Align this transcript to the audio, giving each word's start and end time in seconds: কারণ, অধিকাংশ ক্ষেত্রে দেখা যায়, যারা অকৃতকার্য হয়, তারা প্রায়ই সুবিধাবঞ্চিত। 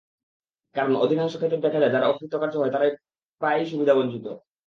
কারণ, 0.75 0.93
অধিকাংশ 0.95 1.33
ক্ষেত্রে 1.35 1.63
দেখা 1.65 1.79
যায়, 1.79 1.93
যারা 1.95 2.09
অকৃতকার্য 2.09 2.55
হয়, 2.57 2.71
তারা 2.71 2.85
প্রায়ই 3.41 3.65
সুবিধাবঞ্চিত। 3.65 4.25